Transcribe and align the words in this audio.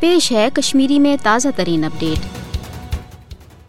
پیش 0.00 0.32
ہے 0.32 0.48
کشمیری 0.54 0.98
میں 0.98 1.16
تازہ 1.22 1.48
ترین 1.56 1.84
اپڈیٹ۔ 1.84 2.26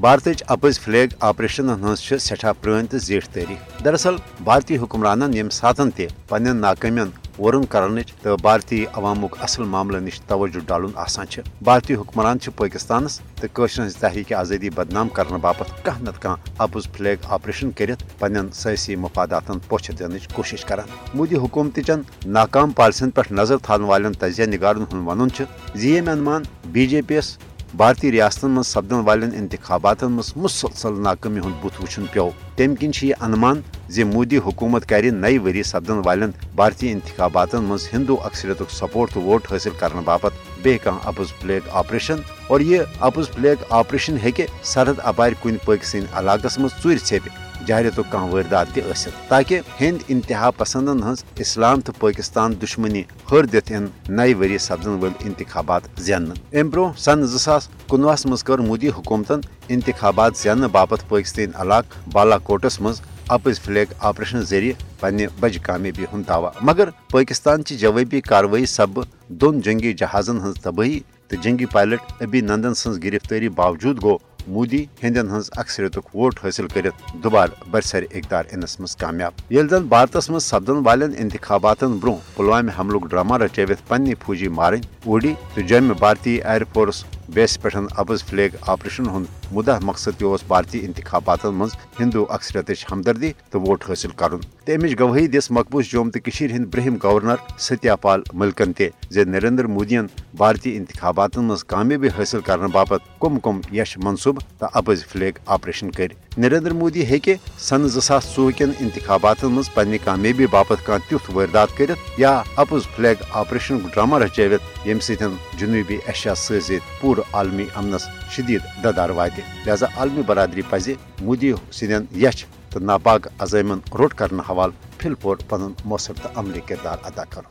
بھارتچ 0.00 0.42
اپز 0.46 0.78
فلیگ 0.80 1.14
آپریشن 1.20 1.68
ہز 1.70 2.00
سٹھا 2.22 2.52
پران 2.52 2.86
تو 2.86 2.98
زیٹھ 2.98 3.28
تاریخ 3.28 3.84
دراصل، 3.84 4.16
بھارتی 4.44 4.76
حکمرانن 4.76 5.34
یم 5.34 5.48
ساتن 5.50 5.90
تہ 5.90 6.02
پن 6.28 6.56
ناکامین 6.56 7.10
ورن 7.38 7.64
کرنچ 7.70 8.12
تو 8.22 8.36
بھارتی 8.42 8.84
عوامک 8.94 9.36
اصل 9.42 9.62
معاملہ 9.64 9.98
نش 9.98 10.20
توجہ 10.28 10.60
ڈالن 10.66 10.90
آسان 11.04 11.26
بھارتی 11.64 11.94
حکمران 11.94 12.38
پاکستانس 12.56 13.18
تو 13.40 13.46
قشر 13.52 13.86
ہز 13.86 13.96
تحریک 13.96 14.32
آزادی 14.32 14.70
بدنام 14.70 15.08
کرنے 15.16 15.38
باپت 15.42 15.84
کھانا 15.84 16.10
نت 16.10 16.20
کھانا 16.22 16.62
اپز 16.62 16.88
فلیگ 16.96 17.24
آپریشن 17.36 17.70
کرت 17.76 18.02
پن 18.18 18.50
سیاسی 18.52 18.96
مفادات 18.96 19.50
پوچھ 19.68 19.90
دن 20.00 20.16
کوشش 20.34 20.64
کران۔ 20.64 20.88
مودی 21.14 21.36
حکومت 21.36 21.80
چن 21.86 22.00
ناکام 22.26 22.70
پالسین 22.76 23.10
پہ 23.10 23.20
نظر 23.30 23.56
تھان 23.62 23.82
والن 23.90 24.12
تجزیہ 24.20 24.46
نگارن 24.46 24.84
ہند 24.92 25.08
ون 25.08 25.28
یہ 25.74 26.08
انمان 26.10 26.42
بی 26.72 26.86
جے 26.86 27.02
پی 27.06 27.14
یس 27.14 27.36
بھارتی 27.76 28.10
ریاستن 28.12 28.50
من 28.50 28.62
سپدن 28.62 29.00
والن 29.04 29.30
انتخابات 29.34 30.02
مسلسل 30.04 31.00
ناکامی 31.02 31.40
ہند 31.44 31.64
بت 31.64 31.82
وچن 31.82 32.06
پیو 32.12 32.28
تم 32.56 32.74
کن 32.80 32.90
یہ 33.02 33.14
انمان 33.20 33.60
زی 33.88 34.04
مودی 34.04 34.36
حکومت 34.36 34.88
کر 34.88 35.02
نئی 35.12 35.38
وری 35.38 35.62
سپدن 35.62 36.00
والن 36.04 36.30
بھارتی 36.54 36.92
انتخابات 36.92 37.54
من 37.54 37.76
ہندو 37.92 38.16
اکثریت 38.24 38.62
سپورٹ 38.70 39.12
تو 39.14 39.20
ووٹ 39.20 39.52
حاصل 39.52 39.70
کرنے 39.78 40.00
باپت 40.04 40.32
بے 40.62 40.78
کان 40.78 40.98
اپز 41.04 41.32
فلیگ 41.40 41.68
آپریشن۔ 41.70 42.20
اور 42.46 42.60
یہ 42.60 42.82
اپز 43.00 43.28
فلیگ 43.28 43.64
آپریشن 43.70 44.16
ہیکہ 44.24 44.46
سرحد 44.62 45.00
اپار 45.02 45.32
کن 45.42 45.56
پاکستان 45.64 46.04
علاقس 46.12 46.58
من 46.58 46.68
ژور 46.82 46.96
ژھیپہ 47.06 47.40
جہریت 47.66 47.96
کھانا 48.10 48.24
واردات 48.24 48.74
تہ 48.74 49.08
تاکہ 49.28 49.60
ہند 49.80 49.98
انتہا 50.08 50.50
پسندن 50.50 51.02
ہز 51.02 51.24
اسلام 51.38 51.80
تو 51.80 51.92
پاکستان 51.98 52.54
دشمنی 52.62 53.02
ہر 53.32 53.44
دت 53.44 53.72
ان 53.76 53.86
نئی 54.08 54.34
وری 54.34 54.58
سپدن 54.58 54.98
ول 55.02 55.12
انتخابات 55.20 55.82
زین 55.98 56.30
ام 56.52 56.70
برو 56.70 56.90
سن 56.96 57.26
زاس 57.26 57.68
کنوہس 57.92 58.24
مز 58.26 58.42
کر 58.44 58.58
مودی 58.58 58.88
حکومتن 58.88 59.40
انتخابات 59.68 60.36
زین 60.36 60.66
باپت 60.72 61.08
پاکستان 61.08 61.50
علاقہ 61.54 62.10
بالا 62.12 62.38
کوٹس 62.38 62.80
مز 62.80 63.00
اپز 63.28 63.60
فلیگ 63.60 63.92
آپریشن 63.98 64.42
ذریعہ 64.42 65.00
پنہ 65.00 65.22
بج 65.40 65.58
کامیابی 65.62 66.04
ہند 66.12 66.28
دعوی 66.28 66.48
مگر 66.60 66.90
پاکستان 67.10 67.64
چہ 67.64 67.74
جوابی 67.74 68.20
کاروی 68.20 68.66
سب 68.66 69.00
دون 69.28 69.60
جنگی 69.60 69.92
جہازن 69.92 70.40
ہز 70.40 70.60
تباہی 70.62 71.00
تو 71.28 71.36
جنگی 71.42 71.66
پائلٹ 71.72 72.12
ابی 72.20 72.40
نندن 72.40 72.74
سن 72.74 73.02
گرفتاری 73.02 73.48
باوجود 73.48 74.02
گو 74.02 74.16
مودی 74.46 74.84
ہندین 75.02 75.30
ہز 75.30 75.50
اکثریت 75.56 75.98
ووٹ 76.14 76.38
حاصل 76.44 76.66
کرت 76.68 77.12
دوبارہ 77.24 77.70
برسر 77.70 78.04
اقدار 78.10 78.44
انس 78.52 78.80
مز 78.80 78.96
کامیاب۔ 78.96 79.52
یل 79.52 79.68
زن 79.68 79.86
بھارتس 79.88 80.30
مز 80.30 80.44
سپدن 80.44 80.80
والن 80.84 81.12
انتخابات 81.18 81.84
برو 81.84 82.16
پلوامہ 82.36 82.70
حملک 82.78 83.06
ڈرامہ 83.10 83.36
رچوت 83.38 83.88
پنہ 83.88 84.14
فوجی 84.26 84.48
مارن 84.48 84.80
اوڑی 85.06 85.34
تو 85.54 85.60
جمع 85.60 85.92
بھارتی 85.98 86.42
ایئر 86.42 86.62
فورس 86.72 87.04
بیس 87.34 87.60
پہ 87.62 87.68
ابز 87.98 88.24
فلیگ 88.24 88.56
آپریشن 88.60 89.08
ہند 89.08 89.26
مدہ 89.52 89.78
مقصد 89.82 90.22
یہ 90.22 90.46
بھارتی 90.48 90.80
انتخابات 90.86 91.44
من 91.46 91.68
ہندو 92.00 92.24
اکثریت 92.30 92.70
ہمدردی 92.92 93.32
تو 93.50 93.60
ووٹ 93.60 93.84
حاصل 93.88 94.10
کرن۔ 94.16 94.40
تمچ 94.66 94.98
گواہی 95.00 95.26
دس 95.28 95.50
مقبوض 95.50 95.86
جوم 95.92 96.10
تو 96.10 96.18
ہند 96.40 96.66
برہم 96.74 96.96
گورنر 97.02 97.36
ستیا 97.58 97.96
پال 97.96 98.22
ملکن 98.32 98.72
تہ 98.72 99.18
نریندر 99.26 99.66
مودین 99.66 100.06
بھارتی 100.38 100.76
انتخابات 100.76 101.38
من 101.38 101.56
کامیابی 101.66 102.08
حاصل 102.16 102.40
کرنے 102.46 102.66
باپت 102.72 103.08
کم 103.20 103.38
کم 103.40 103.60
یش 103.72 103.96
منصوبہ 104.04 104.40
تو 104.58 104.66
اپز 104.72 105.04
فلیگ 105.12 105.38
آپریشن 105.46 105.90
کر۔ 105.90 106.12
نریندر 106.36 106.72
مودی 106.72 107.04
ہیکہ 107.06 107.34
سن 107.58 107.88
زاس 107.88 108.34
ژوہ 108.36 108.50
کن 108.58 108.70
انتخابات 108.80 109.44
من 109.44 109.62
پنہ 109.74 109.96
کامیابی 110.04 110.46
باپت 110.50 110.86
کان 110.86 111.00
تیت 111.08 111.30
واردات 111.34 111.76
کرت 111.76 112.20
یا 112.20 112.42
اپز 112.56 112.86
فلیگ 112.96 113.22
آپریشن 113.30 113.78
ڈرامہ 113.94 114.18
رچوت 114.18 114.86
یم 114.86 115.00
سن 115.00 115.36
جنوبی 115.58 115.98
ایشیا 116.06 116.34
ست 116.34 117.00
پور 117.00 117.16
عالمی 117.32 117.66
امنس 117.76 118.08
شدید 118.36 118.62
ددار 118.84 119.10
وات 119.10 119.38
لہذا 119.66 119.86
عالمی 119.96 120.22
برادری 120.22 120.62
پز 120.70 120.88
مودی 121.20 121.52
سند 121.72 122.16
یچھ 122.16 122.44
تو 122.70 122.80
ناپاک 122.80 123.26
عزائمن 123.38 123.78
روٹ 123.98 124.14
کرنے 124.14 124.42
حوالہ 124.48 124.98
پھل 124.98 125.14
پور 125.14 125.36
پن 125.48 125.72
مؤثر 125.84 126.12
تو 126.22 126.28
عملی 126.34 126.60
کردار 126.60 126.98
ادا 127.04 127.24
کر 127.24 127.42